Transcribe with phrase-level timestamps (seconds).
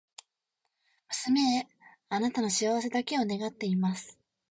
[1.27, 1.67] 娘へ、
[2.09, 4.17] 貴女の幸せだけを祈っています。